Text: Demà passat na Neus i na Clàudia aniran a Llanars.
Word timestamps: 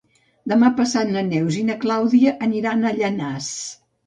Demà 0.53 0.71
passat 0.79 1.11
na 1.15 1.23
Neus 1.27 1.57
i 1.59 1.67
na 1.67 1.75
Clàudia 1.85 2.35
aniran 2.47 2.83
a 2.83 2.95
Llanars. 2.97 3.53